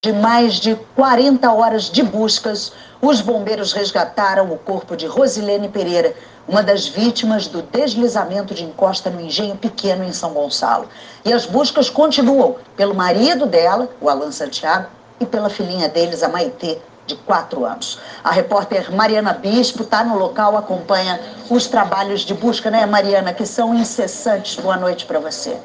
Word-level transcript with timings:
De 0.00 0.12
mais 0.12 0.60
de 0.60 0.76
40 0.94 1.52
horas 1.52 1.90
de 1.90 2.04
buscas, 2.04 2.72
os 3.02 3.20
bombeiros 3.20 3.72
resgataram 3.72 4.52
o 4.52 4.56
corpo 4.56 4.96
de 4.96 5.08
Rosilene 5.08 5.68
Pereira, 5.68 6.14
uma 6.46 6.62
das 6.62 6.86
vítimas 6.86 7.48
do 7.48 7.62
deslizamento 7.62 8.54
de 8.54 8.62
encosta 8.62 9.10
no 9.10 9.20
Engenho 9.20 9.56
Pequeno, 9.56 10.04
em 10.04 10.12
São 10.12 10.32
Gonçalo. 10.32 10.88
E 11.24 11.32
as 11.32 11.46
buscas 11.46 11.90
continuam 11.90 12.54
pelo 12.76 12.94
marido 12.94 13.44
dela, 13.44 13.88
o 14.00 14.08
Alan 14.08 14.30
Santiago, 14.30 14.86
e 15.18 15.26
pela 15.26 15.50
filhinha 15.50 15.88
deles, 15.88 16.22
a 16.22 16.28
Maitê, 16.28 16.78
de 17.04 17.16
quatro 17.16 17.64
anos. 17.64 17.98
A 18.22 18.30
repórter 18.30 18.94
Mariana 18.94 19.32
Bispo 19.32 19.82
está 19.82 20.04
no 20.04 20.16
local, 20.16 20.56
acompanha 20.56 21.20
os 21.50 21.66
trabalhos 21.66 22.20
de 22.20 22.34
busca, 22.34 22.70
né, 22.70 22.86
Mariana, 22.86 23.32
que 23.32 23.44
são 23.44 23.74
incessantes. 23.74 24.54
Boa 24.54 24.76
noite 24.76 25.04
para 25.06 25.18
você. 25.18 25.58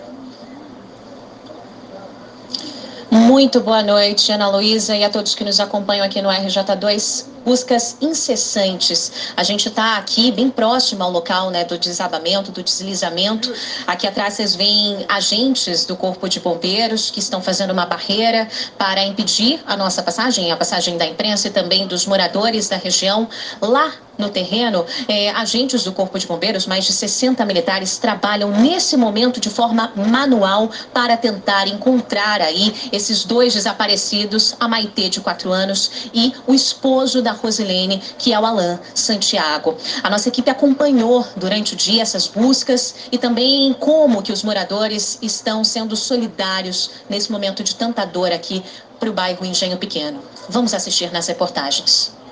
Muito 3.14 3.60
boa 3.62 3.84
noite, 3.84 4.32
Ana 4.32 4.50
Luísa, 4.50 4.96
e 4.96 5.04
a 5.04 5.10
todos 5.10 5.36
que 5.36 5.44
nos 5.44 5.60
acompanham 5.60 6.04
aqui 6.04 6.20
no 6.20 6.30
RJ2 6.30 7.28
buscas 7.46 7.96
incessantes. 8.02 9.32
A 9.38 9.44
gente 9.44 9.68
está 9.68 9.98
aqui 9.98 10.32
bem 10.32 10.50
próximo 10.50 11.04
ao 11.04 11.12
local 11.12 11.52
né, 11.52 11.64
do 11.64 11.78
desabamento, 11.78 12.52
do 12.52 12.64
deslizamento. 12.64 13.54
Aqui 13.86 14.08
atrás 14.08 14.34
vocês 14.34 14.56
veem 14.56 15.06
agentes 15.08 15.86
do 15.86 15.96
Corpo 15.96 16.28
de 16.28 16.40
Bombeiros 16.40 17.12
que 17.12 17.20
estão 17.20 17.40
fazendo 17.40 17.70
uma 17.70 17.86
barreira 17.86 18.48
para 18.80 19.06
impedir 19.06 19.62
a 19.68 19.78
nossa 19.78 20.02
passagem, 20.02 20.52
a 20.52 20.58
passagem 20.58 20.98
da 20.98 21.06
imprensa 21.06 21.50
e 21.50 21.52
também 21.52 21.86
dos 21.86 22.08
moradores 22.08 22.68
da 22.68 22.78
região. 22.78 23.30
Lá 23.62 23.94
no 24.18 24.30
terreno, 24.30 24.86
é, 25.08 25.30
agentes 25.32 25.84
do 25.84 25.92
Corpo 25.92 26.18
de 26.20 26.28
Bombeiros, 26.28 26.68
mais 26.68 26.86
de 26.86 26.94
60 26.94 27.44
militares, 27.46 27.98
trabalham 27.98 28.52
nesse 28.52 28.96
momento 28.96 29.40
de 29.40 29.50
forma 29.50 29.92
manual 29.96 30.70
para 30.94 31.18
tentar 31.18 31.68
encontrar 31.68 32.42
aí 32.42 32.74
esses 32.92 33.26
dois 33.26 33.54
desaparecidos, 33.54 34.56
a 34.60 34.68
Maitê, 34.68 35.10
de 35.10 35.20
4 35.20 35.52
anos, 35.52 36.10
e 36.14 36.34
o 36.46 36.54
esposo 36.54 37.22
da 37.22 37.32
Rosilene, 37.32 38.02
que 38.18 38.34
é 38.34 38.40
o 38.40 38.46
Alain 38.46 38.80
Santiago. 38.94 39.76
A 40.04 40.10
nossa 40.10 40.30
equipe 40.30 40.50
acompanhou 40.50 41.26
durante 41.36 41.74
o 41.74 41.76
dia 41.76 42.02
essas 42.02 42.28
buscas 42.28 42.96
e 43.12 43.18
também 43.18 43.74
como 43.74 44.22
que 44.22 44.32
os 44.32 44.44
moradores 44.44 45.18
estão 45.22 45.64
sendo 45.64 45.96
solidários 45.96 46.92
nesse 47.10 47.32
momento 47.32 47.64
de 47.64 47.76
tanta 47.76 48.06
dor 48.06 48.32
aqui 48.32 48.64
para 49.00 49.10
o 49.10 49.14
bairro 49.14 49.46
Engenho 49.46 49.78
Pequeno. 49.78 50.22
Vamos 50.50 50.74
assistir 50.74 51.12
nas 51.12 51.28
reportagens. 51.28 52.23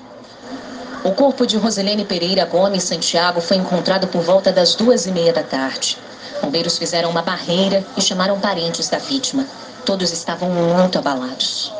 O 1.04 1.12
corpo 1.14 1.48
de 1.48 1.58
Rosilene 1.58 2.06
Pereira 2.06 2.46
Gomes 2.46 2.84
Santiago 2.84 3.42
foi 3.42 3.58
encontrado 3.58 4.08
por 4.08 4.22
volta 4.22 4.52
das 4.52 4.76
duas 4.76 5.08
e 5.08 5.12
meia 5.12 5.34
da 5.34 5.42
tarde. 5.42 5.98
Bombeiros 6.40 6.78
fizeram 6.78 7.10
uma 7.10 7.24
barreira 7.24 7.84
e 7.98 8.02
chamaram 8.02 8.40
parentes 8.40 8.88
da 8.88 9.00
vítima. 9.00 9.48
Todos 9.84 10.12
estavam 10.12 10.52
muito 10.52 11.00
abalados. 11.00 11.74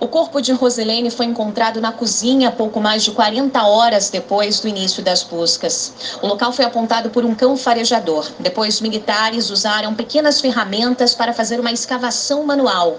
O 0.00 0.08
corpo 0.08 0.40
de 0.40 0.50
Roselene 0.52 1.10
foi 1.10 1.26
encontrado 1.26 1.78
na 1.78 1.92
cozinha 1.92 2.50
pouco 2.50 2.80
mais 2.80 3.04
de 3.04 3.10
40 3.10 3.62
horas 3.64 4.08
depois 4.08 4.60
do 4.60 4.68
início 4.68 5.02
das 5.02 5.22
buscas. 5.22 5.92
O 6.22 6.26
local 6.26 6.50
foi 6.50 6.64
apontado 6.64 7.10
por 7.10 7.22
um 7.22 7.34
cão 7.34 7.58
farejador. 7.58 8.26
Depois, 8.38 8.80
militares 8.80 9.50
usaram 9.50 9.94
pequenas 9.94 10.40
ferramentas 10.40 11.14
para 11.14 11.34
fazer 11.34 11.60
uma 11.60 11.70
escavação 11.70 12.44
manual. 12.44 12.96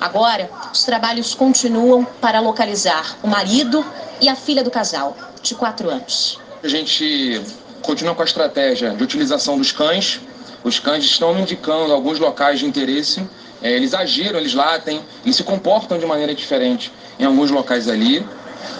Agora, 0.00 0.50
os 0.72 0.84
trabalhos 0.84 1.34
continuam 1.34 2.04
para 2.20 2.40
localizar 2.40 3.16
o 3.22 3.28
marido 3.28 3.84
e 4.20 4.28
a 4.28 4.34
filha 4.34 4.64
do 4.64 4.70
casal, 4.70 5.16
de 5.42 5.54
4 5.54 5.90
anos. 5.90 6.38
A 6.62 6.68
gente 6.68 7.40
continua 7.82 8.14
com 8.14 8.22
a 8.22 8.24
estratégia 8.24 8.90
de 8.90 9.02
utilização 9.02 9.58
dos 9.58 9.72
cães. 9.72 10.20
Os 10.64 10.78
cães 10.78 11.04
estão 11.04 11.38
indicando 11.38 11.92
alguns 11.92 12.18
locais 12.18 12.60
de 12.60 12.66
interesse 12.66 13.26
é, 13.62 13.72
eles 13.72 13.92
agiram, 13.92 14.38
eles 14.38 14.54
latem 14.54 15.02
e 15.24 15.32
se 15.32 15.42
comportam 15.42 15.98
de 15.98 16.06
maneira 16.06 16.34
diferente 16.34 16.90
em 17.18 17.24
alguns 17.24 17.50
locais 17.50 17.88
ali. 17.88 18.26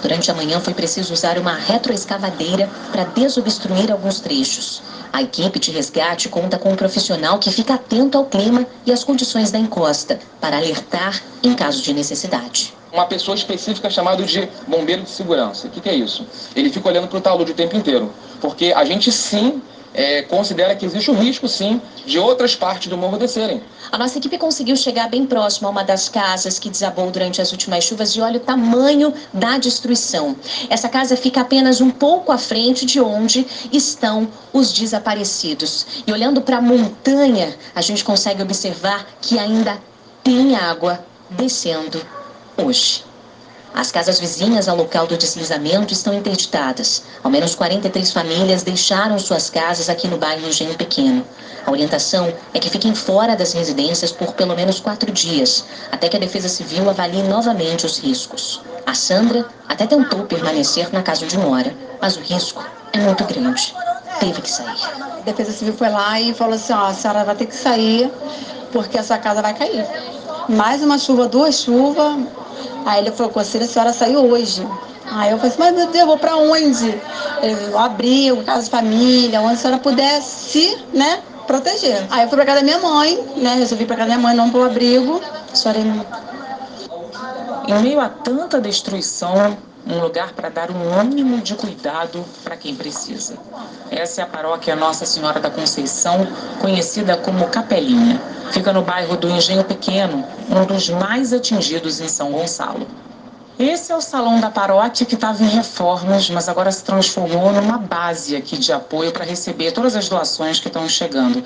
Durante 0.03 0.31
a 0.31 0.35
manhã 0.35 0.61
foi 0.61 0.75
preciso 0.75 1.13
usar 1.13 1.39
uma 1.39 1.55
retroescavadeira 1.55 2.69
para 2.91 3.05
desobstruir 3.05 3.91
alguns 3.91 4.21
trechos. 4.21 4.83
A 5.13 5.23
equipe 5.23 5.59
de 5.59 5.71
resgate 5.71 6.29
conta 6.29 6.59
com 6.59 6.71
um 6.71 6.77
profissional 6.77 7.39
que 7.39 7.51
fica 7.51 7.75
atento 7.75 8.17
ao 8.17 8.27
clima 8.27 8.67
e 8.87 8.93
às 8.93 9.03
condições 9.03 9.51
da 9.51 9.59
encosta 9.59 10.19
para 10.41 10.57
alertar 10.57 11.21
em 11.43 11.55
caso 11.55 11.83
de 11.83 11.93
necessidade. 11.93 12.73
Uma 12.93 13.07
pessoa 13.07 13.37
específica 13.37 13.89
chamada 13.91 14.23
de 14.25 14.49
bombeiro 14.67 15.03
de 15.03 15.11
segurança. 15.11 15.67
O 15.67 15.71
que, 15.71 15.81
que 15.81 15.89
é 15.89 15.95
isso? 15.95 16.27
Ele 16.57 16.71
fica 16.71 16.89
olhando 16.89 17.09
para 17.09 17.19
o 17.19 17.21
talude 17.21 17.53
o 17.53 17.55
tempo 17.55 17.77
inteiro. 17.77 18.13
Porque 18.41 18.73
a 18.75 18.85
gente 18.85 19.13
sim 19.13 19.63
é, 19.93 20.23
considera 20.23 20.75
que 20.75 20.87
existe 20.87 21.11
o 21.11 21.15
risco, 21.15 21.49
sim, 21.49 21.81
de 22.07 22.19
outras 22.19 22.55
partes 22.55 22.89
do 22.89 22.97
morro 22.97 23.19
descerem. 23.19 23.63
A 23.91 23.99
nossa 23.99 24.19
equipe 24.19 24.39
conseguiu 24.39 24.77
chegar 24.77 25.09
bem 25.09 25.27
próximo 25.27 25.67
a 25.67 25.71
uma 25.71 25.83
das 25.83 26.09
casas 26.09 26.59
que 26.59 26.71
desabou 26.71 27.11
durante 27.11 27.41
as 27.43 27.51
últimas 27.51 27.85
chuvas 27.85 28.11
e 28.11 28.21
olha 28.21 28.37
o 28.37 28.41
tamanho 28.41 29.13
da 29.33 29.59
destruição. 29.59 30.37
Essa 30.69 30.89
casa 30.89 31.17
fica 31.17 31.41
apenas 31.41 31.81
um 31.81 31.91
pouco 31.91 32.31
à 32.31 32.39
frente 32.39 32.87
de 32.87 33.01
onde 33.01 33.47
estão 33.73 34.29
os 34.53 34.73
desaparecidos. 34.73 36.05
E 36.07 36.13
olhando 36.13 36.41
para 36.41 36.59
a 36.59 36.63
montanha, 36.63 37.57
a 37.75 37.81
gente 37.81 38.05
consegue 38.05 38.43
observar 38.43 39.07
que 39.21 39.39
ainda 39.39 39.79
tem 40.23 40.55
água 40.55 41.05
descendo 41.31 42.01
hoje. 42.57 43.10
As 43.75 43.93
casas 43.93 44.19
vizinhas 44.19 44.69
ao 44.69 44.77
local 44.77 45.07
do 45.07 45.17
deslizamento 45.17 45.93
estão 45.93 46.13
interditadas. 46.13 47.03
Ao 47.23 47.31
menos 47.31 47.55
43 47.55 48.13
famílias 48.13 48.63
deixaram 48.63 49.19
suas 49.19 49.49
casas 49.49 49.89
aqui 49.89 50.09
no 50.09 50.19
bairro 50.19 50.47
Engenho 50.47 50.75
Pequeno. 50.75 51.25
A 51.65 51.71
orientação 51.71 52.33
é 52.53 52.59
que 52.59 52.69
fiquem 52.69 52.95
fora 52.95 53.37
das 53.37 53.53
residências 53.53 54.11
por 54.11 54.33
pelo 54.33 54.57
menos 54.57 54.81
quatro 54.81 55.13
dias, 55.13 55.65
até 55.93 56.09
que 56.09 56.17
a 56.17 56.21
Defesa 56.21 56.49
Civil 56.49 56.89
avalie 56.91 57.23
novamente 57.23 57.87
os 57.87 57.99
riscos. 57.99 58.61
A 58.87 58.95
Sandra 58.95 59.47
até 59.69 59.87
tentou 59.87 60.25
permanecer 60.25 60.93
na 60.93 61.03
casa 61.03 61.27
de 61.27 61.39
mora, 61.39 61.73
mas 62.01 62.17
o 62.17 62.21
risco 62.21 62.65
é 62.93 62.99
muito 62.99 63.25
grande. 63.25 63.75
Teve 64.19 64.43
que 64.43 64.51
sair. 64.51 64.77
A 65.21 65.23
Defesa 65.25 65.53
Civil 65.53 65.75
foi 65.75 65.89
lá 65.89 66.21
e 66.21 66.35
falou 66.35 66.55
assim: 66.55 66.73
ó, 66.73 66.87
a 66.87 66.95
senhora 66.95 67.25
vai 67.25 67.37
ter 67.37 67.47
que 67.47 67.55
sair 67.55 68.11
porque 68.73 68.99
essa 68.99 69.17
casa 69.17 69.41
vai 69.41 69.55
cair. 69.55 69.87
Mais 70.49 70.83
uma 70.83 70.99
chuva, 70.99 71.29
duas 71.29 71.63
chuvas, 71.63 72.17
Aí 72.85 73.01
ele 73.01 73.13
falou, 73.13 73.33
Conselho, 73.33 73.65
a 73.65 73.69
senhora 73.69 73.93
saiu 73.93 74.21
hoje. 74.21 74.67
Aí 75.13 75.31
eu 75.33 75.39
falei 75.39 75.53
assim, 75.53 75.59
mas 75.61 75.75
meu 75.75 75.87
Deus, 75.87 76.01
eu 76.01 76.07
vou 76.07 76.19
pra 76.19 76.37
onde? 76.37 77.01
Ele, 77.43 78.31
o 78.33 78.45
casa 78.45 78.65
de 78.65 78.71
família, 78.71 79.41
onde 79.41 79.55
a 79.55 79.57
senhora 79.57 79.81
pudesse, 79.81 80.79
né, 80.93 81.21
proteger. 81.47 82.07
Aí 82.11 82.23
eu 82.23 82.29
fui 82.29 82.37
pra 82.37 82.47
casa 82.47 82.61
da 82.61 82.65
minha 82.65 82.79
mãe, 82.79 83.19
né, 83.37 83.55
resolvi 83.55 83.87
pra 83.87 83.97
casa 83.97 84.11
da 84.11 84.17
minha 84.17 84.29
mãe, 84.29 84.37
não 84.37 84.51
pro 84.51 84.65
abrigo. 84.65 85.21
A 85.53 85.55
senhora... 85.55 85.81
Em 87.67 87.83
meio 87.83 88.01
a 88.01 88.09
tanta 88.09 88.61
destruição, 88.61 89.57
um 89.87 89.99
lugar 90.01 90.33
para 90.33 90.49
dar 90.49 90.71
um 90.71 91.03
mínimo 91.03 91.41
de 91.41 91.55
cuidado 91.55 92.25
para 92.45 92.57
quem 92.57 92.75
precisa. 92.75 93.37
Essa 93.91 94.21
é 94.21 94.25
a 94.25 94.27
paróquia 94.27 94.77
Nossa 94.77 95.07
Senhora 95.07 95.41
da 95.41 95.51
Conceição, 95.51 96.27
conhecida 96.61 97.17
como 97.17 97.49
Capelinha. 97.49 98.21
Fica 98.53 98.73
no 98.73 98.83
bairro 98.83 99.17
do 99.17 99.29
Engenho 99.29 99.65
Pequeno, 99.65 100.25
um 100.51 100.65
dos 100.65 100.89
mais 100.91 101.33
atingidos 101.33 102.01
em 102.01 102.09
São 102.09 102.33
Gonçalo. 102.33 102.87
Esse 103.61 103.93
é 103.93 103.95
o 103.95 104.01
salão 104.01 104.41
da 104.41 104.51
paróquia 104.51 105.05
que 105.05 105.15
estava 105.15 105.45
em 105.45 105.47
reformas, 105.47 106.31
mas 106.31 106.49
agora 106.49 106.73
se 106.73 106.83
transformou 106.83 107.53
numa 107.53 107.77
base 107.77 108.35
aqui 108.35 108.57
de 108.57 108.73
apoio 108.73 109.13
para 109.13 109.23
receber 109.23 109.73
todas 109.73 109.95
as 109.95 110.09
doações 110.09 110.59
que 110.59 110.69
estão 110.69 110.89
chegando. 110.89 111.45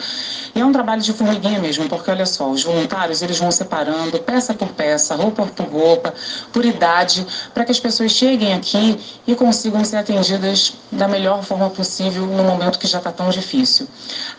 E 0.55 0.61
é 0.61 0.65
um 0.65 0.71
trabalho 0.71 1.03
de 1.03 1.13
formiguinha 1.13 1.59
mesmo, 1.59 1.89
porque 1.89 2.09
olha 2.09 2.25
só, 2.25 2.49
os 2.49 2.63
voluntários 2.63 3.21
eles 3.21 3.37
vão 3.41 3.51
separando 3.51 4.17
peça 4.21 4.55
por 4.55 4.69
peça, 4.69 5.17
roupa 5.17 5.45
por 5.45 5.67
roupa, 5.67 6.15
por 6.53 6.65
idade, 6.65 7.27
para 7.53 7.65
que 7.65 7.73
as 7.73 7.81
pessoas 7.81 8.13
cheguem 8.13 8.55
aqui 8.55 8.97
e 9.27 9.35
consigam 9.35 9.85
ser 9.85 9.97
atendidas 9.97 10.75
da 10.93 11.09
melhor 11.09 11.43
forma 11.43 11.69
possível 11.69 12.25
no 12.27 12.45
momento 12.45 12.79
que 12.79 12.87
já 12.87 12.99
está 12.99 13.11
tão 13.11 13.29
difícil. 13.31 13.89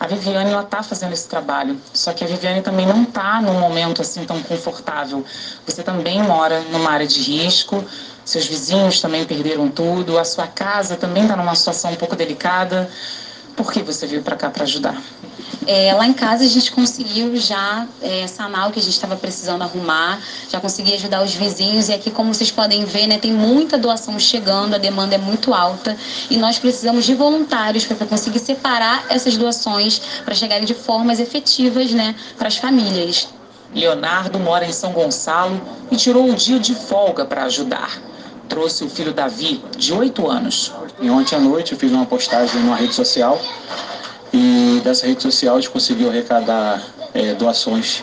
A 0.00 0.06
Viviane 0.06 0.50
ela 0.50 0.62
está 0.62 0.82
fazendo 0.82 1.12
esse 1.12 1.28
trabalho, 1.28 1.78
só 1.92 2.14
que 2.14 2.24
a 2.24 2.26
Viviane 2.26 2.62
também 2.62 2.86
não 2.86 3.02
está 3.02 3.42
num 3.42 3.60
momento 3.60 4.00
assim 4.00 4.24
tão 4.24 4.40
confortável. 4.40 5.22
Você 5.66 5.82
também 5.82 6.22
mora 6.22 6.62
numa 6.72 6.90
área 6.90 7.06
de 7.06 7.20
risco 7.20 7.65
risco, 7.66 7.84
seus 8.24 8.46
vizinhos 8.46 9.00
também 9.00 9.24
perderam 9.24 9.68
tudo, 9.68 10.18
a 10.18 10.24
sua 10.24 10.46
casa 10.46 10.96
também 10.96 11.24
está 11.24 11.36
numa 11.36 11.54
situação 11.54 11.92
um 11.92 11.96
pouco 11.96 12.14
delicada. 12.14 12.88
Por 13.56 13.72
que 13.72 13.82
você 13.82 14.06
veio 14.06 14.22
para 14.22 14.36
cá 14.36 14.50
para 14.50 14.64
ajudar? 14.64 15.00
É, 15.66 15.92
lá 15.94 16.06
em 16.06 16.12
casa 16.12 16.44
a 16.44 16.46
gente 16.46 16.70
conseguiu 16.70 17.36
já 17.36 17.86
é, 18.02 18.26
sanar 18.26 18.68
o 18.68 18.72
que 18.72 18.78
a 18.78 18.82
gente 18.82 18.92
estava 18.92 19.16
precisando 19.16 19.62
arrumar, 19.62 20.20
já 20.48 20.60
consegui 20.60 20.92
ajudar 20.94 21.24
os 21.24 21.34
vizinhos 21.34 21.88
e 21.88 21.94
aqui, 21.94 22.10
como 22.10 22.32
vocês 22.32 22.50
podem 22.50 22.84
ver, 22.84 23.06
né, 23.06 23.18
tem 23.18 23.32
muita 23.32 23.78
doação 23.78 24.18
chegando, 24.18 24.74
a 24.74 24.78
demanda 24.78 25.14
é 25.14 25.18
muito 25.18 25.54
alta 25.54 25.96
e 26.30 26.36
nós 26.36 26.58
precisamos 26.58 27.04
de 27.04 27.14
voluntários 27.14 27.84
para 27.84 28.06
conseguir 28.06 28.38
separar 28.38 29.06
essas 29.08 29.36
doações 29.36 30.00
para 30.24 30.34
chegarem 30.34 30.66
de 30.66 30.74
formas 30.74 31.18
efetivas 31.18 31.90
né, 31.92 32.14
para 32.36 32.48
as 32.48 32.56
famílias. 32.56 33.26
Leonardo 33.74 34.38
mora 34.38 34.64
em 34.64 34.72
São 34.72 34.92
Gonçalo 34.92 35.60
e 35.90 35.96
tirou 35.96 36.24
um 36.24 36.34
dia 36.34 36.58
de 36.58 36.74
folga 36.74 37.24
para 37.24 37.44
ajudar. 37.44 38.00
Trouxe 38.48 38.84
o 38.84 38.88
filho 38.88 39.12
Davi, 39.12 39.62
de 39.76 39.92
8 39.92 40.28
anos. 40.28 40.72
E 41.00 41.10
ontem 41.10 41.34
à 41.34 41.40
noite 41.40 41.72
eu 41.72 41.78
fiz 41.78 41.90
uma 41.90 42.06
postagem 42.06 42.60
numa 42.60 42.76
rede 42.76 42.94
social 42.94 43.40
e 44.32 44.80
dessa 44.84 45.06
rede 45.06 45.22
social 45.22 45.56
a 45.56 45.60
gente 45.60 45.70
conseguiu 45.70 46.08
arrecadar 46.08 46.82
é, 47.14 47.34
doações 47.34 48.02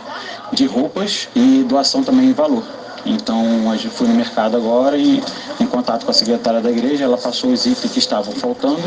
de 0.52 0.66
roupas 0.66 1.30
e 1.36 1.64
doação 1.64 2.04
também 2.04 2.30
em 2.30 2.34
valor. 2.34 2.64
Então, 3.06 3.44
eu 3.74 3.92
fui 3.92 4.08
no 4.08 4.14
mercado 4.14 4.56
agora 4.56 4.98
e, 4.98 5.22
em 5.60 5.66
contato 5.68 6.06
com 6.06 6.12
a 6.12 6.14
secretária 6.14 6.62
da 6.62 6.72
igreja, 6.72 7.04
ela 7.04 7.18
passou 7.18 7.52
os 7.52 7.66
itens 7.66 7.92
que 7.92 8.00
estavam 8.00 8.34
faltando 8.34 8.82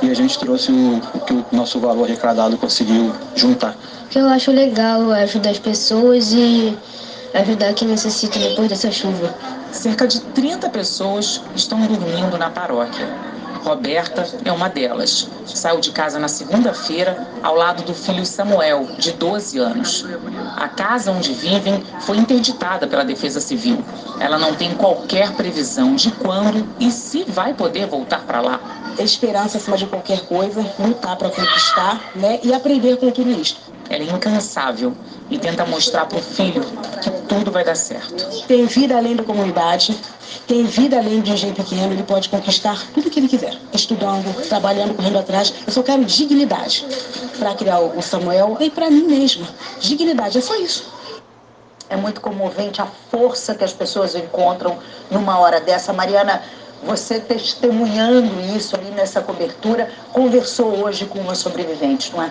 e 0.00 0.10
a 0.10 0.14
gente 0.14 0.38
trouxe 0.38 0.70
o, 0.70 0.98
o 1.14 1.20
que 1.20 1.32
o 1.32 1.44
nosso 1.50 1.80
valor 1.80 2.04
arrecadado 2.04 2.56
conseguiu 2.56 3.12
juntar. 3.34 3.76
Que 4.10 4.18
eu 4.18 4.28
acho 4.28 4.52
legal 4.52 5.10
ajudar 5.12 5.50
as 5.50 5.58
pessoas 5.58 6.32
e 6.32 6.76
ajudar 7.34 7.74
quem 7.74 7.88
necessita 7.88 8.38
depois 8.38 8.68
dessa 8.68 8.90
chuva. 8.90 9.34
Cerca 9.72 10.06
de 10.06 10.20
30 10.20 10.70
pessoas 10.70 11.42
estão 11.54 11.80
dormindo 11.80 12.38
na 12.38 12.50
paróquia. 12.50 13.27
Roberta 13.58 14.26
é 14.44 14.52
uma 14.52 14.68
delas. 14.68 15.28
Saiu 15.46 15.80
de 15.80 15.90
casa 15.90 16.18
na 16.18 16.28
segunda-feira 16.28 17.28
ao 17.42 17.54
lado 17.54 17.82
do 17.82 17.94
filho 17.94 18.24
Samuel, 18.24 18.88
de 18.98 19.12
12 19.12 19.58
anos. 19.58 20.04
A 20.56 20.68
casa 20.68 21.12
onde 21.12 21.32
vivem 21.32 21.82
foi 22.00 22.16
interditada 22.16 22.86
pela 22.86 23.04
Defesa 23.04 23.40
Civil. 23.40 23.84
Ela 24.20 24.38
não 24.38 24.54
tem 24.54 24.74
qualquer 24.74 25.32
previsão 25.32 25.94
de 25.94 26.10
quando 26.12 26.66
e 26.80 26.90
se 26.90 27.24
vai 27.24 27.54
poder 27.54 27.86
voltar 27.86 28.24
para 28.24 28.40
lá. 28.40 28.60
Esperança 28.98 29.58
acima 29.58 29.76
de 29.76 29.86
qualquer 29.86 30.20
coisa, 30.26 30.60
lutar 30.78 31.16
para 31.16 31.30
conquistar 31.30 32.00
né, 32.16 32.40
e 32.42 32.52
aprender 32.52 32.96
com 32.96 33.10
tudo 33.10 33.30
isso. 33.30 33.58
Ela 33.88 34.02
é 34.02 34.06
incansável 34.06 34.92
e 35.30 35.38
tenta 35.38 35.64
mostrar 35.64 36.06
para 36.06 36.18
o 36.18 36.22
filho 36.22 36.62
que 37.02 37.10
tudo 37.28 37.50
vai 37.50 37.64
dar 37.64 37.74
certo. 37.74 38.46
Tem 38.46 38.66
vida 38.66 38.96
além 38.96 39.16
da 39.16 39.22
comunidade, 39.22 39.98
tem 40.46 40.64
vida 40.64 40.96
além 40.96 41.20
de 41.20 41.32
um 41.32 41.36
jeito 41.36 41.62
pequeno, 41.62 41.92
ele 41.92 42.02
pode 42.02 42.28
conquistar 42.28 42.82
tudo 42.94 43.10
que 43.10 43.20
ele 43.20 43.28
quiser. 43.28 43.54
Estudando, 43.72 44.48
trabalhando, 44.48 44.94
correndo 44.94 45.18
atrás. 45.18 45.52
Eu 45.66 45.72
só 45.72 45.82
quero 45.82 46.04
dignidade 46.04 46.86
para 47.38 47.54
criar 47.54 47.80
o 47.80 48.00
Samuel 48.00 48.56
e 48.60 48.70
para 48.70 48.90
mim 48.90 49.04
mesma. 49.04 49.46
Dignidade, 49.80 50.38
é 50.38 50.40
só 50.40 50.56
isso. 50.56 50.90
É 51.90 51.96
muito 51.96 52.20
comovente 52.20 52.82
a 52.82 52.86
força 53.10 53.54
que 53.54 53.64
as 53.64 53.72
pessoas 53.72 54.14
encontram 54.14 54.78
numa 55.10 55.38
hora 55.38 55.60
dessa. 55.60 55.92
Mariana, 55.92 56.42
você 56.82 57.18
testemunhando 57.18 58.40
isso 58.56 58.76
ali 58.76 58.90
nessa 58.90 59.20
cobertura, 59.20 59.90
conversou 60.12 60.84
hoje 60.84 61.06
com 61.06 61.18
uma 61.18 61.34
sobrevivente, 61.34 62.12
não 62.12 62.22
é? 62.22 62.30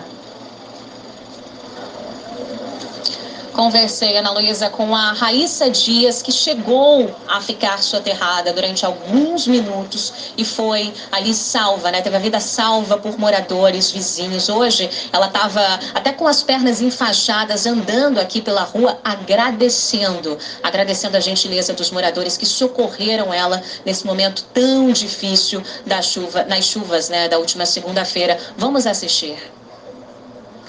Conversei, 3.58 4.16
Ana 4.16 4.30
Luísa, 4.30 4.70
com 4.70 4.94
a 4.94 5.10
Raíssa 5.10 5.68
Dias, 5.68 6.22
que 6.22 6.30
chegou 6.30 7.12
a 7.26 7.40
ficar 7.40 7.82
soterrada 7.82 8.52
durante 8.52 8.86
alguns 8.86 9.48
minutos 9.48 10.32
e 10.36 10.44
foi 10.44 10.94
ali 11.10 11.34
salva, 11.34 11.90
né? 11.90 12.00
Teve 12.00 12.14
a 12.14 12.20
vida 12.20 12.38
salva 12.38 12.96
por 12.96 13.18
moradores, 13.18 13.90
vizinhos. 13.90 14.48
Hoje 14.48 14.88
ela 15.12 15.26
estava 15.26 15.60
até 15.92 16.12
com 16.12 16.28
as 16.28 16.40
pernas 16.40 16.80
enfaixadas, 16.80 17.66
andando 17.66 18.20
aqui 18.20 18.40
pela 18.40 18.62
rua, 18.62 19.00
agradecendo, 19.02 20.38
agradecendo 20.62 21.16
a 21.16 21.20
gentileza 21.20 21.72
dos 21.72 21.90
moradores 21.90 22.36
que 22.36 22.46
socorreram 22.46 23.34
ela 23.34 23.60
nesse 23.84 24.06
momento 24.06 24.44
tão 24.54 24.92
difícil 24.92 25.60
da 25.84 26.00
chuva, 26.00 26.44
nas 26.44 26.64
chuvas, 26.64 27.08
né, 27.08 27.26
da 27.26 27.40
última 27.40 27.66
segunda-feira. 27.66 28.38
Vamos 28.56 28.86
assistir. 28.86 29.57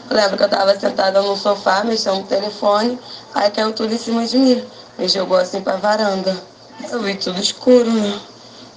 Lembro 0.09 0.37
que 0.37 0.43
eu 0.43 0.49
tava 0.49 0.79
sentada 0.79 1.21
no 1.21 1.37
sofá, 1.37 1.83
mexendo 1.83 2.17
no 2.17 2.23
telefone, 2.23 2.99
aí 3.33 3.51
caiu 3.51 3.71
tudo 3.73 3.93
em 3.93 3.97
cima 3.97 4.25
de 4.25 4.37
mim. 4.37 4.63
Me 4.97 5.07
jogou 5.07 5.37
assim 5.37 5.61
pra 5.61 5.75
varanda. 5.75 6.35
Eu 6.89 6.99
vi 7.01 7.15
tudo 7.15 7.39
escuro, 7.39 7.91
né? 7.91 8.19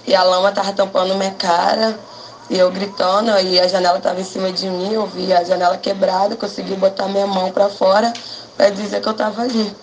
E 0.05 0.13
a 0.13 0.23
lama 0.23 0.51
tava 0.51 0.73
tampando 0.73 1.15
minha 1.15 1.31
cara, 1.31 1.97
e 2.49 2.59
eu 2.59 2.69
gritando, 2.69 3.31
e 3.39 3.59
a 3.59 3.67
janela 3.67 3.99
tava 3.99 4.19
em 4.21 4.23
cima 4.23 4.51
de 4.51 4.67
mim, 4.67 4.93
eu 4.93 5.07
vi 5.07 5.33
a 5.33 5.43
janela 5.43 5.77
quebrada, 5.77 6.35
consegui 6.35 6.75
botar 6.75 7.07
minha 7.07 7.25
mão 7.25 7.51
pra 7.51 7.69
fora 7.69 8.13
pra 8.55 8.69
dizer 8.69 9.01
que 9.01 9.07
eu 9.07 9.13
tava 9.13 9.41
ali. 9.41 9.75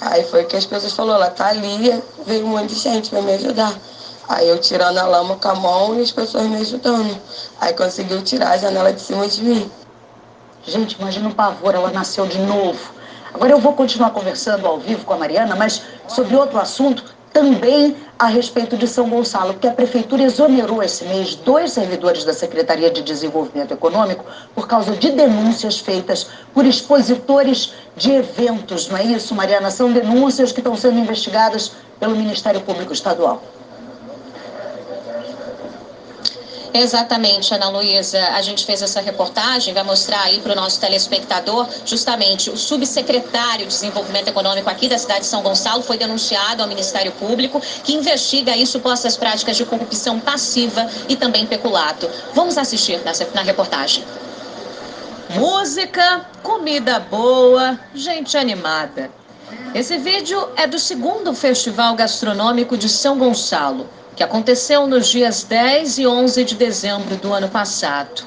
Aí 0.00 0.24
foi 0.24 0.44
que 0.44 0.56
as 0.56 0.64
pessoas 0.64 0.92
falaram, 0.94 1.22
ela 1.22 1.30
tá 1.30 1.48
ali, 1.48 2.02
veio 2.24 2.46
um 2.46 2.48
monte 2.48 2.74
de 2.74 2.80
gente 2.80 3.10
pra 3.10 3.20
me 3.20 3.32
ajudar. 3.34 3.72
Aí 4.28 4.48
eu 4.48 4.58
tirando 4.58 4.96
a 4.98 5.04
lama 5.04 5.36
com 5.36 5.48
a 5.48 5.54
mão 5.54 5.98
e 5.98 6.02
as 6.02 6.10
pessoas 6.10 6.44
me 6.44 6.56
ajudando. 6.56 7.20
Aí 7.60 7.74
conseguiu 7.74 8.22
tirar 8.22 8.52
a 8.52 8.56
janela 8.56 8.92
de 8.92 9.00
cima 9.00 9.28
de 9.28 9.42
mim. 9.42 9.70
Gente, 10.64 10.92
imagina 10.92 11.28
um 11.28 11.32
pavor, 11.32 11.74
ela 11.74 11.90
nasceu 11.90 12.24
de 12.26 12.38
novo. 12.38 12.92
Agora 13.34 13.50
eu 13.50 13.58
vou 13.58 13.72
continuar 13.72 14.10
conversando 14.10 14.66
ao 14.66 14.78
vivo 14.78 15.04
com 15.04 15.12
a 15.12 15.16
Mariana, 15.16 15.56
mas 15.56 15.82
sobre 16.06 16.36
outro 16.36 16.58
assunto, 16.58 17.04
também 17.32 17.96
a 18.18 18.26
respeito 18.26 18.76
de 18.76 18.86
São 18.86 19.08
Gonçalo, 19.08 19.54
porque 19.54 19.66
a 19.66 19.72
prefeitura 19.72 20.22
exonerou 20.22 20.82
esse 20.82 21.04
mês 21.04 21.34
dois 21.34 21.72
servidores 21.72 22.24
da 22.24 22.32
Secretaria 22.32 22.90
de 22.90 23.02
Desenvolvimento 23.02 23.72
Econômico 23.72 24.24
por 24.54 24.68
causa 24.68 24.94
de 24.94 25.10
denúncias 25.10 25.78
feitas 25.78 26.28
por 26.52 26.66
expositores 26.66 27.72
de 27.96 28.12
eventos, 28.12 28.88
não 28.88 28.98
é 28.98 29.04
isso, 29.04 29.34
Mariana? 29.34 29.70
São 29.70 29.90
denúncias 29.90 30.52
que 30.52 30.60
estão 30.60 30.76
sendo 30.76 30.98
investigadas 30.98 31.72
pelo 31.98 32.14
Ministério 32.14 32.60
Público 32.60 32.92
Estadual. 32.92 33.42
Exatamente, 36.74 37.52
Ana 37.52 37.68
Luísa. 37.68 38.18
A 38.28 38.40
gente 38.40 38.64
fez 38.64 38.80
essa 38.80 39.00
reportagem, 39.00 39.74
vai 39.74 39.82
mostrar 39.82 40.22
aí 40.22 40.40
para 40.40 40.52
o 40.52 40.56
nosso 40.56 40.80
telespectador, 40.80 41.68
justamente 41.84 42.48
o 42.48 42.56
subsecretário 42.56 43.66
de 43.66 43.72
Desenvolvimento 43.72 44.28
Econômico 44.28 44.70
aqui 44.70 44.88
da 44.88 44.96
cidade 44.96 45.20
de 45.20 45.26
São 45.26 45.42
Gonçalo 45.42 45.82
foi 45.82 45.98
denunciado 45.98 46.62
ao 46.62 46.68
Ministério 46.68 47.12
Público, 47.12 47.60
que 47.84 47.92
investiga 47.92 48.52
aí 48.52 48.66
supostas 48.66 49.18
práticas 49.18 49.56
de 49.56 49.66
corrupção 49.66 50.18
passiva 50.18 50.88
e 51.08 51.14
também 51.14 51.44
peculato. 51.44 52.08
Vamos 52.32 52.56
assistir 52.56 52.98
nessa, 53.04 53.28
na 53.34 53.42
reportagem. 53.42 54.02
Música, 55.34 56.26
comida 56.42 57.00
boa, 57.00 57.78
gente 57.94 58.36
animada. 58.36 59.10
Esse 59.74 59.98
vídeo 59.98 60.48
é 60.56 60.66
do 60.66 60.78
segundo 60.78 61.34
Festival 61.34 61.94
Gastronômico 61.94 62.78
de 62.78 62.88
São 62.88 63.18
Gonçalo 63.18 63.88
que 64.16 64.22
aconteceu 64.22 64.86
nos 64.86 65.08
dias 65.08 65.42
10 65.44 65.98
e 65.98 66.06
11 66.06 66.44
de 66.44 66.54
dezembro 66.54 67.16
do 67.16 67.32
ano 67.32 67.48
passado. 67.48 68.24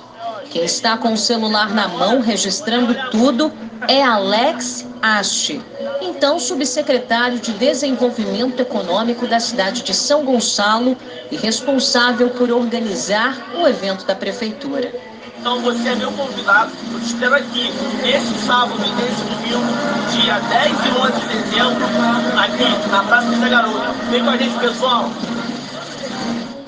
Quem 0.49 0.63
está 0.63 0.97
com 0.97 1.13
o 1.13 1.17
celular 1.17 1.69
na 1.73 1.87
mão 1.87 2.21
registrando 2.21 2.95
tudo 3.11 3.51
é 3.87 4.01
Alex 4.01 4.87
Ache, 5.01 5.61
então 6.01 6.39
subsecretário 6.39 7.39
de 7.39 7.51
Desenvolvimento 7.51 8.59
Econômico 8.59 9.27
da 9.27 9.39
cidade 9.39 9.83
de 9.83 9.93
São 9.93 10.23
Gonçalo 10.23 10.97
e 11.29 11.35
responsável 11.35 12.29
por 12.29 12.49
organizar 12.51 13.37
o 13.59 13.67
evento 13.67 14.05
da 14.05 14.15
prefeitura. 14.15 14.91
Então 15.37 15.59
você 15.59 15.89
é 15.89 15.95
meu 15.95 16.11
convidado, 16.13 16.71
eu 16.91 16.99
te 16.99 17.05
espero 17.05 17.35
aqui, 17.35 17.71
neste 18.01 18.33
sábado 18.47 18.81
e 18.83 18.89
neste 18.93 19.21
domingo, 19.25 19.61
dia 20.11 20.39
10 20.39 20.71
e 20.71 20.89
11 21.01 21.19
de 21.19 21.27
dezembro, 21.27 21.85
aqui 22.39 22.89
na 22.89 23.03
Praça 23.03 23.29
da 23.29 23.49
Garota. 23.49 23.93
Vem 24.09 24.23
com 24.23 24.29
a 24.31 24.37
gente, 24.37 24.57
pessoal! 24.57 25.11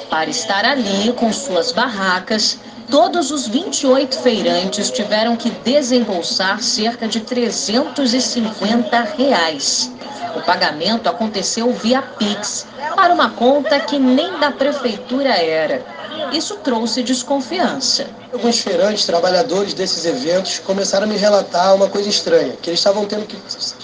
Para 0.10 0.30
estar 0.30 0.64
ali 0.64 1.12
com 1.14 1.32
suas 1.34 1.72
barracas, 1.74 2.58
todos 2.90 3.30
os 3.30 3.48
28 3.48 4.20
feirantes 4.20 4.90
tiveram 4.90 5.36
que 5.36 5.50
desembolsar 5.50 6.62
cerca 6.62 7.08
de 7.08 7.20
350 7.20 9.02
reais. 9.18 9.92
O 10.36 10.42
pagamento 10.42 11.10
aconteceu 11.10 11.74
via 11.74 12.02
Pix, 12.02 12.66
para 12.96 13.14
uma 13.14 13.32
conta 13.32 13.80
que 13.82 14.00
nem 14.00 14.40
da 14.40 14.50
prefeitura 14.50 15.30
era. 15.30 15.86
Isso 16.32 16.56
trouxe 16.58 17.04
desconfiança. 17.04 18.08
Alguns 18.32 18.60
feirantes, 18.60 19.06
trabalhadores 19.06 19.74
desses 19.74 20.06
eventos, 20.06 20.60
começaram 20.60 21.06
a 21.06 21.10
me 21.10 21.18
relatar 21.18 21.76
uma 21.76 21.90
coisa 21.90 22.10
estranha, 22.10 22.54
que 22.62 22.70
eles 22.70 22.80
estavam 22.80 23.06
tendo 23.06 23.26
que, 23.26 23.38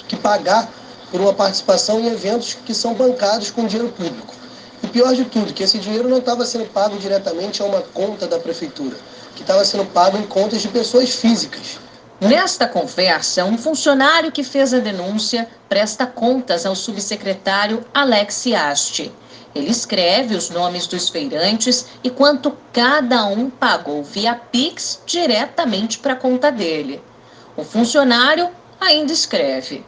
que 0.08 0.16
pagar 0.16 0.70
por 1.12 1.20
uma 1.20 1.34
participação 1.34 2.00
em 2.00 2.08
eventos 2.08 2.58
que 2.66 2.74
são 2.74 2.94
bancados 2.94 3.52
com 3.52 3.68
dinheiro 3.68 3.92
público. 3.92 4.43
Pior 4.94 5.16
de 5.16 5.26
tudo, 5.26 5.52
que 5.52 5.64
esse 5.64 5.80
dinheiro 5.80 6.08
não 6.08 6.20
estava 6.20 6.46
sendo 6.46 6.66
pago 6.66 6.98
diretamente 7.00 7.64
a 7.64 7.66
uma 7.66 7.82
conta 7.82 8.28
da 8.28 8.38
prefeitura, 8.38 8.96
que 9.36 9.42
estava 9.42 9.66
sendo 9.66 9.86
pago 9.86 10.16
em 10.20 10.28
contas 10.28 10.62
de 10.62 10.68
pessoas 10.68 11.16
físicas. 11.16 11.80
Nesta 12.22 12.68
conversa, 12.68 13.44
um 13.44 13.58
funcionário 13.58 14.32
que 14.32 14.44
fez 14.44 14.72
a 14.72 14.78
denúncia 14.78 15.50
presta 15.68 16.06
contas 16.06 16.64
ao 16.64 16.76
subsecretário 16.76 17.84
Alex 17.92 18.46
Asti. 18.56 19.12
Ele 19.56 19.72
escreve 19.72 20.36
os 20.36 20.52
nomes 20.52 20.86
dos 20.86 21.10
feirantes 21.10 21.88
e 22.04 22.12
quanto 22.12 22.56
cada 22.72 23.26
um 23.26 23.50
pagou 23.50 24.04
via 24.04 24.36
Pix 24.36 25.02
diretamente 25.08 25.98
para 25.98 26.14
a 26.14 26.18
conta 26.18 26.52
dele. 26.52 27.02
O 27.58 27.64
funcionário 27.64 28.48
ainda 28.80 29.12
escreve. 29.12 29.84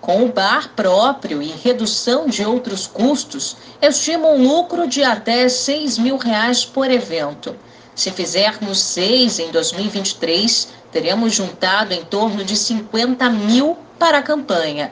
Com 0.00 0.24
o 0.24 0.32
bar 0.32 0.70
próprio 0.74 1.42
e 1.42 1.48
redução 1.48 2.26
de 2.26 2.44
outros 2.44 2.86
custos, 2.86 3.56
estima 3.82 4.28
um 4.28 4.42
lucro 4.42 4.88
de 4.88 5.04
até 5.04 5.46
6 5.46 5.98
mil 5.98 6.16
reais 6.16 6.64
por 6.64 6.90
evento. 6.90 7.54
Se 7.94 8.10
fizermos 8.10 8.80
seis 8.80 9.38
em 9.38 9.50
2023, 9.50 10.68
teremos 10.90 11.34
juntado 11.34 11.92
em 11.92 12.02
torno 12.02 12.42
de 12.42 12.56
50 12.56 13.28
mil 13.28 13.76
para 13.98 14.18
a 14.18 14.22
campanha. 14.22 14.90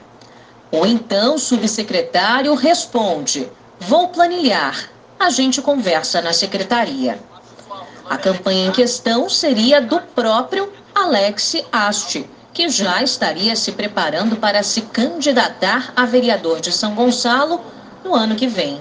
Ou 0.71 0.85
então 0.85 1.35
o 1.35 1.39
subsecretário 1.39 2.53
responde: 2.53 3.49
Vou 3.79 4.09
planilhar. 4.09 4.91
A 5.19 5.31
gente 5.31 5.59
conversa 5.59 6.21
na 6.21 6.33
secretaria. 6.33 7.19
A 8.07 8.15
campanha 8.15 8.67
em 8.67 8.71
questão 8.71 9.27
seria 9.27 9.81
do 9.81 9.99
próprio 9.99 10.71
Alex 10.93 11.55
Asti 11.71 12.29
que 12.53 12.69
já 12.69 13.01
estaria 13.01 13.55
se 13.55 13.71
preparando 13.71 14.37
para 14.37 14.63
se 14.63 14.81
candidatar 14.81 15.93
a 15.95 16.05
vereador 16.05 16.59
de 16.59 16.71
São 16.71 16.95
Gonçalo 16.95 17.61
no 18.03 18.15
ano 18.15 18.35
que 18.35 18.47
vem. 18.47 18.79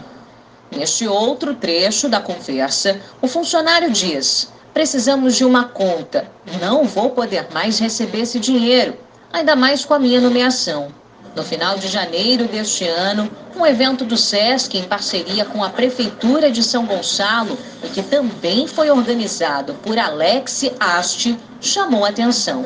Neste 0.71 1.07
outro 1.07 1.55
trecho 1.55 2.09
da 2.09 2.21
conversa, 2.21 3.01
o 3.23 3.29
funcionário 3.29 3.91
diz: 3.91 4.53
Precisamos 4.75 5.35
de 5.37 5.45
uma 5.45 5.65
conta. 5.65 6.31
Não 6.61 6.85
vou 6.85 7.11
poder 7.11 7.49
mais 7.53 7.79
receber 7.79 8.21
esse 8.21 8.39
dinheiro, 8.39 8.97
ainda 9.33 9.57
mais 9.57 9.85
com 9.85 9.95
a 9.95 9.99
minha 9.99 10.21
nomeação. 10.21 10.89
No 11.35 11.43
final 11.45 11.79
de 11.79 11.89
janeiro 11.89 12.47
deste 12.47 12.85
ano, 12.87 13.31
um 13.57 13.65
evento 13.65 14.05
do 14.05 14.17
SESC 14.17 14.77
em 14.77 14.85
parceria 14.85 15.45
com 15.45 15.63
a 15.63 15.71
Prefeitura 15.71 16.51
de 16.51 16.63
São 16.63 16.85
Gonçalo 16.85 17.57
e 17.83 17.89
que 17.89 18.03
também 18.03 18.67
foi 18.67 18.91
organizado 18.91 19.75
por 19.75 19.99
Alex 19.99 20.65
Asti 20.81 21.39
chamou 21.61 22.05
atenção. 22.05 22.65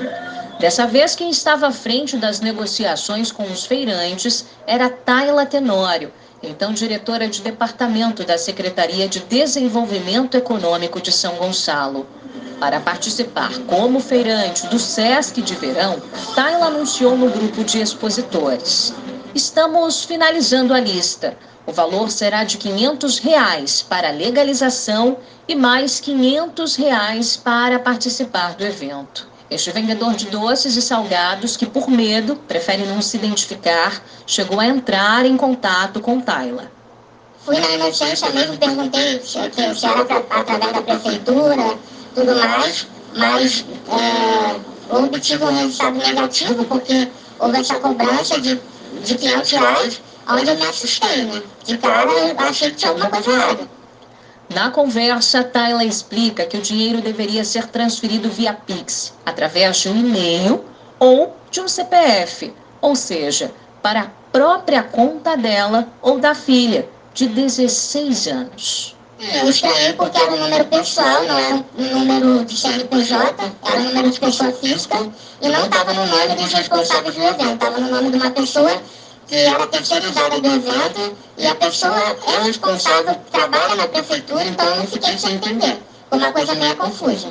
Dessa 0.62 0.86
vez, 0.86 1.16
quem 1.16 1.28
estava 1.28 1.66
à 1.66 1.72
frente 1.72 2.16
das 2.16 2.38
negociações 2.38 3.32
com 3.32 3.42
os 3.42 3.66
feirantes 3.66 4.44
era 4.64 4.88
Tayla 4.88 5.44
Tenório, 5.44 6.12
então 6.40 6.72
diretora 6.72 7.26
de 7.26 7.42
departamento 7.42 8.22
da 8.22 8.38
Secretaria 8.38 9.08
de 9.08 9.18
Desenvolvimento 9.18 10.36
Econômico 10.36 11.00
de 11.00 11.10
São 11.10 11.34
Gonçalo. 11.34 12.06
Para 12.60 12.78
participar 12.78 13.58
como 13.66 13.98
feirante 13.98 14.68
do 14.68 14.78
SESC 14.78 15.42
de 15.42 15.56
verão, 15.56 16.00
Tayla 16.36 16.66
anunciou 16.66 17.18
no 17.18 17.28
grupo 17.28 17.64
de 17.64 17.80
expositores. 17.80 18.94
Estamos 19.34 20.04
finalizando 20.04 20.72
a 20.72 20.78
lista. 20.78 21.36
O 21.66 21.72
valor 21.72 22.08
será 22.08 22.44
de 22.44 22.56
500 22.56 23.18
reais 23.18 23.82
para 23.82 24.12
legalização 24.12 25.16
e 25.48 25.56
mais 25.56 25.98
500 25.98 26.76
reais 26.76 27.36
para 27.36 27.80
participar 27.80 28.54
do 28.54 28.62
evento. 28.62 29.31
Este 29.52 29.70
vendedor 29.70 30.14
de 30.14 30.28
doces 30.28 30.76
e 30.76 30.82
salgados, 30.82 31.58
que 31.58 31.66
por 31.66 31.86
medo 31.86 32.36
prefere 32.48 32.86
não 32.86 33.02
se 33.02 33.18
identificar, 33.18 34.02
chegou 34.26 34.58
a 34.58 34.66
entrar 34.66 35.26
em 35.26 35.36
contato 35.36 36.00
com 36.00 36.18
Tayla. 36.18 36.72
Fui 37.44 37.58
na 37.60 37.70
inocência 37.72 38.30
mesmo, 38.30 38.56
perguntei 38.56 39.20
se, 39.20 39.38
se 39.74 39.86
era 39.86 40.04
pra, 40.06 40.22
através 40.30 40.72
da 40.72 40.80
prefeitura, 40.80 41.76
tudo 42.14 42.34
mais, 42.34 42.86
mas 43.14 43.66
é, 43.90 44.96
obtive 44.96 45.44
um 45.44 45.54
resultado 45.54 45.98
negativo 45.98 46.64
porque 46.64 47.08
houve 47.38 47.58
essa 47.58 47.74
cobrança 47.74 48.40
de, 48.40 48.58
de 49.04 49.14
500 49.16 49.50
reais, 49.50 50.02
onde 50.30 50.48
eu 50.48 50.56
me 50.56 50.64
assustei, 50.64 51.24
né? 51.24 51.42
De 51.66 51.76
cara 51.76 52.10
eu 52.10 52.40
achei 52.40 52.70
que 52.70 52.76
tinha 52.76 52.90
alguma 52.90 53.10
coisa 53.10 53.30
errada. 53.30 53.68
Na 54.54 54.70
conversa, 54.70 55.42
Tayla 55.42 55.84
explica 55.84 56.44
que 56.44 56.58
o 56.58 56.60
dinheiro 56.60 57.00
deveria 57.00 57.44
ser 57.44 57.68
transferido 57.68 58.28
via 58.28 58.52
Pix, 58.52 59.14
através 59.24 59.78
de 59.78 59.88
um 59.88 59.96
e-mail 59.96 60.64
ou 60.98 61.34
de 61.50 61.60
um 61.60 61.68
CPF, 61.68 62.52
ou 62.80 62.94
seja, 62.94 63.50
para 63.82 64.00
a 64.02 64.10
própria 64.30 64.82
conta 64.82 65.36
dela 65.36 65.88
ou 66.02 66.18
da 66.18 66.34
filha, 66.34 66.88
de 67.14 67.26
16 67.28 68.26
anos. 68.26 68.96
Eu 69.18 69.48
estranhei 69.48 69.92
porque 69.94 70.20
era 70.20 70.32
um 70.32 70.38
número 70.38 70.64
pessoal, 70.66 71.22
não 71.24 71.38
era 71.38 71.64
um 71.78 71.98
número 71.98 72.44
de 72.44 72.56
CNPJ, 72.56 73.34
era 73.64 73.80
um 73.80 73.84
número 73.84 74.10
de 74.10 74.20
pessoa 74.20 74.52
física 74.52 74.98
e 75.40 75.48
não 75.48 75.64
estava 75.64 75.94
no 75.94 76.06
nome 76.06 76.34
dos 76.34 76.52
responsáveis 76.52 77.14
do 77.14 77.22
evento, 77.22 77.54
estava 77.54 77.78
no 77.78 77.90
nome 77.90 78.10
de 78.10 78.16
uma 78.16 78.30
pessoa 78.30 78.82
que 79.26 79.36
era 79.36 79.66
terceirizada 79.66 80.40
do 80.40 80.46
evento 80.46 81.16
e 81.38 81.46
a 81.46 81.54
pessoa 81.54 82.16
é 82.28 82.42
responsável, 82.42 83.14
trabalha 83.30 83.74
na 83.76 83.88
prefeitura, 83.88 84.44
então 84.44 84.66
eu 84.76 84.86
fiquei 84.86 85.16
sem 85.18 85.34
entender. 85.34 85.78
Uma 86.10 86.32
coisa 86.32 86.54
meio 86.54 86.76
confusa. 86.76 87.28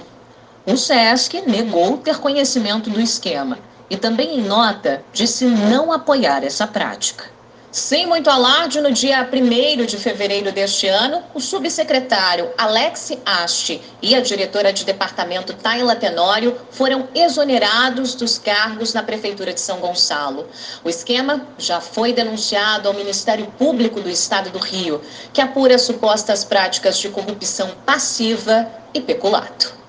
O 0.66 0.76
SESC 0.76 1.42
negou 1.48 1.98
ter 1.98 2.18
conhecimento 2.18 2.90
do 2.90 3.00
esquema 3.00 3.60
e 3.90 3.98
também 3.98 4.40
em 4.40 4.42
nota 4.42 5.04
disse 5.12 5.46
não 5.46 5.92
apoiar 5.92 6.44
essa 6.44 6.66
prática. 6.66 7.26
Sem 7.72 8.06
muito 8.06 8.30
alarde, 8.30 8.82
no 8.82 8.92
dia 8.92 9.26
1 9.26 9.86
de 9.86 9.96
fevereiro 9.96 10.52
deste 10.52 10.88
ano, 10.88 11.24
o 11.34 11.40
subsecretário 11.40 12.52
Alex 12.58 13.14
Asti 13.26 13.82
e 14.02 14.14
a 14.14 14.20
diretora 14.20 14.74
de 14.74 14.84
departamento 14.84 15.54
Tayla 15.54 15.96
Tenório 15.96 16.58
foram 16.72 17.08
exonerados 17.16 18.14
dos 18.14 18.38
cargos 18.38 18.94
na 18.94 19.02
Prefeitura 19.02 19.54
de 19.54 19.62
São 19.62 19.80
Gonçalo. 19.80 20.50
O 20.84 20.90
esquema 20.90 21.48
já 21.58 21.80
foi 21.80 22.12
denunciado 22.12 22.90
ao 22.90 22.94
Ministério 22.94 23.48
Público 23.58 24.02
do 24.02 24.10
Estado 24.10 24.50
do 24.50 24.60
Rio, 24.60 25.00
que 25.32 25.40
apura 25.40 25.78
supostas 25.78 26.44
práticas 26.44 26.98
de 26.98 27.08
corrupção 27.08 27.72
passiva 27.86 28.70
e 28.94 29.00
peculato. 29.00 29.81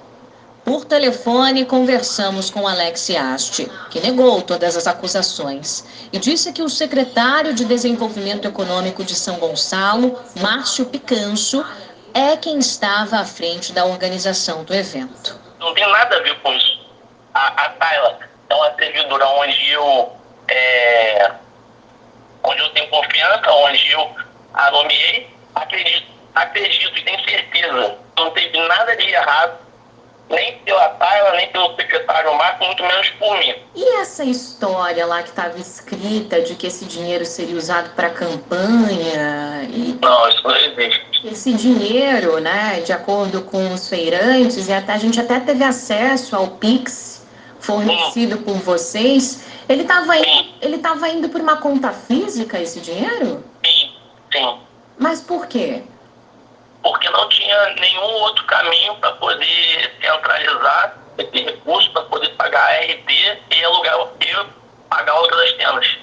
Por 0.65 0.85
telefone, 0.85 1.65
conversamos 1.65 2.49
com 2.49 2.69
Alex 2.69 3.11
Asti, 3.11 3.69
que 3.91 3.99
negou 3.99 4.41
todas 4.43 4.77
as 4.77 4.87
acusações 4.87 5.85
e 6.13 6.19
disse 6.21 6.53
que 6.53 6.63
o 6.63 6.69
secretário 6.69 7.53
de 7.53 7.65
Desenvolvimento 7.65 8.47
Econômico 8.47 9.03
de 9.03 9.17
São 9.17 9.39
Gonçalo, 9.41 10.23
Márcio 10.41 10.87
Picanso, 10.87 11.67
é 12.15 12.37
quem 12.37 12.61
estava 12.61 13.17
à 13.17 13.25
frente 13.25 13.73
da 13.73 13.85
organização 13.85 14.63
do 14.63 14.73
evento. 14.73 15.37
Não 15.59 15.75
tem 15.75 15.91
nada 15.91 16.17
a 16.17 16.21
ver 16.21 16.39
com 16.41 16.53
isso. 16.53 16.81
A, 17.35 17.49
a 17.49 17.69
Tayla 17.71 18.19
é 18.49 18.55
uma 18.55 18.75
servidora 18.77 19.27
onde 19.31 19.69
eu, 19.69 20.13
é, 20.47 21.33
onde 22.45 22.61
eu 22.61 22.69
tenho 22.71 22.89
confiança, 22.89 23.51
onde 23.51 23.91
eu 23.91 24.17
a 24.55 24.71
nomeei. 24.71 25.29
Acredito, 25.57 26.07
acredito 26.35 26.99
e 26.99 27.03
tenho 27.03 27.25
certeza 27.25 27.99
não 28.17 28.31
teve 28.31 28.57
nada 28.69 28.97
de 28.97 29.09
errado 29.11 29.59
nem 30.31 30.59
pela 30.59 30.89
Tayla, 30.91 31.33
nem 31.33 31.49
pelo 31.51 31.75
secretário 31.77 32.35
Marco, 32.37 32.65
muito 32.65 32.83
menos 32.83 33.09
por 33.11 33.39
mim. 33.39 33.55
E 33.75 34.01
essa 34.01 34.25
história 34.25 35.05
lá 35.07 35.23
que 35.23 35.29
estava 35.29 35.59
escrita 35.59 36.41
de 36.41 36.55
que 36.55 36.67
esse 36.67 36.85
dinheiro 36.85 37.25
seria 37.25 37.57
usado 37.57 37.91
para 37.95 38.11
campanha? 38.11 39.69
E... 39.71 39.99
Não, 40.01 40.29
isso 40.29 40.43
não 40.43 40.57
existe. 40.57 41.03
Esse 41.25 41.53
dinheiro, 41.53 42.41
né, 42.41 42.81
de 42.81 42.93
acordo 42.93 43.43
com 43.43 43.73
os 43.73 43.89
feirantes, 43.89 44.69
e 44.69 44.73
até, 44.73 44.93
a 44.93 44.99
gente 44.99 45.21
até 45.21 45.39
teve 45.39 45.63
acesso 45.63 46.35
ao 46.35 46.49
Pix 46.49 47.27
fornecido 47.61 48.37
Sim. 48.37 48.43
por 48.43 48.55
vocês. 48.57 49.45
Ele 49.69 49.83
estava 49.83 50.17
ele 50.17 50.79
tava 50.79 51.09
indo 51.09 51.29
por 51.29 51.41
uma 51.41 51.57
conta 51.57 51.93
física, 51.93 52.61
esse 52.61 52.81
dinheiro? 52.81 53.45
Sim, 53.65 53.91
sim. 54.33 54.59
Mas 54.99 55.21
por 55.21 55.47
quê? 55.47 55.83
Porque 56.83 57.09
não 57.11 57.29
tinha 57.29 57.75
nenhum 57.81 58.13
outro 58.23 58.45
caminho 58.45 58.95
para 58.97 59.13
poder 59.13 59.93
centralizar 60.01 60.97
esse 61.19 61.45
recurso 61.45 61.91
para 61.93 62.03
poder 62.03 62.29
pagar 62.31 62.65
a 62.65 62.81
RT 62.81 63.39
e 63.51 63.65
alugar 63.65 64.09
e 64.21 64.47
pagar 64.89 65.15
o 65.15 65.19
aluguel 65.19 65.37
das 65.39 65.53
tendas. 65.53 65.99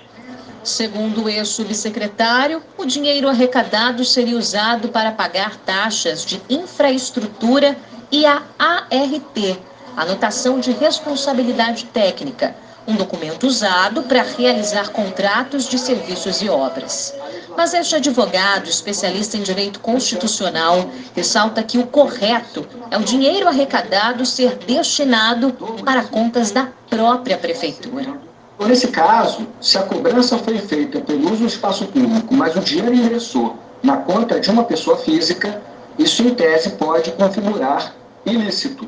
Segundo 0.63 1.23
o 1.23 1.29
ex-subsecretário, 1.29 2.61
o 2.77 2.85
dinheiro 2.85 3.29
arrecadado 3.29 4.03
seria 4.03 4.37
usado 4.37 4.89
para 4.89 5.11
pagar 5.11 5.55
taxas 5.57 6.25
de 6.25 6.41
infraestrutura 6.49 7.77
e 8.11 8.25
a 8.25 8.41
ART, 8.57 9.57
Anotação 9.95 10.59
de 10.59 10.71
Responsabilidade 10.71 11.85
Técnica, 11.85 12.55
um 12.89 12.95
documento 12.95 13.45
usado 13.45 14.03
para 14.03 14.23
realizar 14.23 14.89
contratos 14.89 15.67
de 15.69 15.77
serviços 15.77 16.41
e 16.41 16.49
obras. 16.49 17.13
Mas 17.55 17.73
este 17.73 17.95
advogado, 17.95 18.67
especialista 18.67 19.37
em 19.37 19.43
direito 19.43 19.79
constitucional, 19.79 20.89
ressalta 21.15 21.61
que 21.61 21.77
o 21.77 21.85
correto 21.85 22.65
é 22.89 22.97
o 22.97 23.03
dinheiro 23.03 23.47
arrecadado 23.47 24.25
ser 24.25 24.55
destinado 24.55 25.53
para 25.85 26.03
contas 26.03 26.51
da 26.51 26.69
própria 26.89 27.37
prefeitura. 27.37 28.19
Nesse 28.59 28.87
caso, 28.87 29.47
se 29.61 29.77
a 29.77 29.83
cobrança 29.83 30.37
foi 30.37 30.57
feita 30.57 30.99
pelo 30.99 31.31
uso 31.31 31.43
do 31.43 31.47
espaço 31.47 31.85
público, 31.85 32.33
mas 32.33 32.55
o 32.55 32.59
dinheiro 32.59 32.93
ingressou 32.93 33.55
na 33.83 33.97
conta 33.97 34.39
de 34.39 34.49
uma 34.49 34.63
pessoa 34.63 34.97
física, 34.97 35.61
isso 35.97 36.23
em 36.23 36.33
tese 36.33 36.71
pode 36.71 37.11
configurar 37.11 37.93
ilícito. 38.25 38.87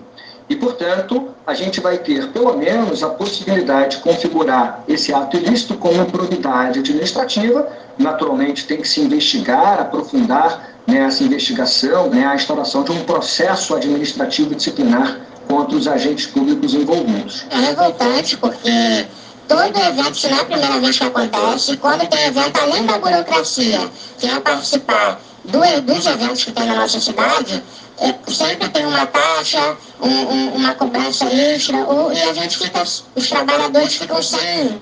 E, 0.52 0.56
portanto, 0.58 1.30
a 1.48 1.54
gente 1.54 1.80
vai 1.80 1.98
ter, 1.98 2.28
pelo 2.34 2.58
menos, 2.58 3.02
a 3.04 3.08
possibilidade 3.08 3.96
de 3.96 4.04
configurar 4.04 4.84
esse 4.86 5.14
ato 5.14 5.38
ilícito 5.38 5.76
como 5.76 6.02
improbidade 6.02 6.80
administrativa. 6.80 7.70
Naturalmente, 7.98 8.68
tem 8.68 8.82
que 8.82 8.88
se 8.90 9.00
investigar, 9.00 9.80
aprofundar 9.80 10.76
né, 10.86 11.06
essa 11.06 11.24
investigação, 11.24 12.10
né, 12.10 12.26
a 12.26 12.36
instauração 12.36 12.84
de 12.84 12.92
um 12.92 13.02
processo 13.06 13.74
administrativo 13.74 14.54
disciplinar 14.54 15.22
contra 15.48 15.78
os 15.78 15.88
agentes 15.88 16.26
públicos 16.26 16.74
envolvidos. 16.74 17.46
É 17.50 17.58
revoltante 17.58 18.36
porque 18.36 19.08
todo 19.48 19.78
evento, 19.78 20.18
se 20.18 20.28
não 20.28 20.38
é 20.38 20.42
a 20.42 20.46
primeira 20.46 20.80
vez 20.82 20.98
que 20.98 21.06
acontece, 21.06 21.78
quando 21.78 22.06
tem 22.10 22.26
evento, 22.26 22.60
além 22.60 22.86
da 22.86 22.98
burocracia, 22.98 23.90
que 24.20 24.28
é 24.28 24.38
participar 24.38 25.18
do, 25.46 25.60
dos 25.82 26.06
eventos 26.06 26.44
que 26.44 26.52
tem 26.52 26.66
na 26.66 26.76
nossa 26.76 27.00
cidade, 27.00 27.64
é, 28.02 28.32
sempre 28.32 28.68
tem 28.70 28.86
uma 28.86 29.06
taxa, 29.06 29.78
um, 30.02 30.08
um, 30.08 30.56
uma 30.56 30.74
cobrança 30.74 31.26
extra, 31.26 31.78
ou, 31.78 32.12
e 32.12 32.20
a 32.20 32.34
gente 32.34 32.58
fica, 32.58 32.82
os 32.82 33.30
trabalhadores 33.30 33.96
ficam 33.96 34.22
sem, 34.24 34.82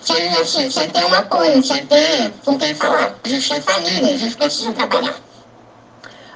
sem, 0.00 0.28
assim, 0.30 0.70
sem 0.70 0.88
ter 0.88 1.04
um 1.04 1.14
apoio, 1.14 1.62
sem 1.62 1.86
ter 1.86 2.32
com 2.42 2.58
quem 2.58 2.74
falar. 2.74 3.14
A 3.22 3.28
gente 3.28 3.48
tem 3.50 3.60
família, 3.60 4.14
a 4.14 4.18
gente 4.18 4.36
precisa 4.36 4.72
trabalhar. 4.72 5.14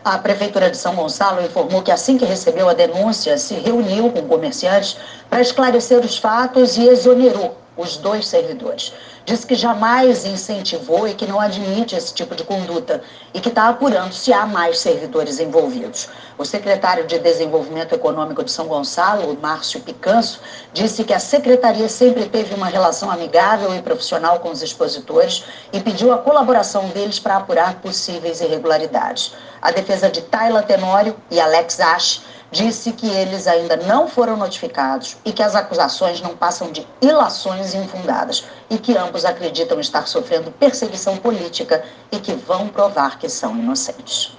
A 0.04 0.18
Prefeitura 0.18 0.70
de 0.70 0.76
São 0.76 0.94
Gonçalo 0.94 1.42
informou 1.42 1.82
que, 1.82 1.90
assim 1.90 2.18
que 2.18 2.24
recebeu 2.26 2.68
a 2.68 2.74
denúncia, 2.74 3.38
se 3.38 3.54
reuniu 3.54 4.10
com 4.10 4.28
comerciantes 4.28 4.96
para 5.30 5.40
esclarecer 5.40 5.98
os 5.98 6.18
fatos 6.18 6.76
e 6.76 6.86
exonerou 6.88 7.56
os 7.78 7.96
dois 7.96 8.26
servidores 8.26 8.92
diz 9.24 9.44
que 9.44 9.54
jamais 9.54 10.24
incentivou 10.24 11.06
e 11.06 11.14
que 11.14 11.26
não 11.26 11.38
admite 11.38 11.94
esse 11.94 12.12
tipo 12.12 12.34
de 12.34 12.42
conduta 12.42 13.02
e 13.32 13.40
que 13.40 13.50
está 13.50 13.68
apurando 13.68 14.12
se 14.12 14.32
há 14.32 14.44
mais 14.46 14.80
servidores 14.80 15.38
envolvidos. 15.38 16.08
O 16.36 16.44
secretário 16.44 17.06
de 17.06 17.18
Desenvolvimento 17.18 17.94
Econômico 17.94 18.42
de 18.42 18.50
São 18.50 18.66
Gonçalo, 18.66 19.38
Márcio 19.40 19.80
Picanso, 19.80 20.40
disse 20.72 21.04
que 21.04 21.12
a 21.12 21.18
secretaria 21.20 21.88
sempre 21.88 22.26
teve 22.26 22.54
uma 22.54 22.66
relação 22.66 23.10
amigável 23.10 23.74
e 23.74 23.82
profissional 23.82 24.40
com 24.40 24.50
os 24.50 24.62
expositores 24.62 25.44
e 25.72 25.80
pediu 25.80 26.12
a 26.12 26.18
colaboração 26.18 26.88
deles 26.88 27.20
para 27.20 27.36
apurar 27.36 27.82
possíveis 27.82 28.40
irregularidades. 28.40 29.34
A 29.60 29.70
defesa 29.70 30.08
de 30.08 30.22
Tayla 30.22 30.62
Tenório 30.62 31.14
e 31.30 31.38
Alex 31.38 31.78
Ash 31.80 32.22
disse 32.50 32.92
que 32.92 33.06
eles 33.06 33.46
ainda 33.46 33.76
não 33.76 34.08
foram 34.08 34.36
notificados 34.36 35.16
e 35.24 35.32
que 35.32 35.42
as 35.42 35.54
acusações 35.54 36.20
não 36.20 36.36
passam 36.36 36.72
de 36.72 36.86
ilações 37.00 37.74
infundadas 37.74 38.44
e 38.70 38.78
que 38.78 38.96
ambos 38.96 39.24
acreditam 39.24 39.78
estar 39.80 40.06
sofrendo 40.06 40.50
perseguição 40.52 41.16
política 41.16 41.84
e 42.10 42.18
que 42.18 42.32
vão 42.32 42.68
provar 42.68 43.18
que 43.18 43.28
são 43.28 43.56
inocentes. 43.56 44.36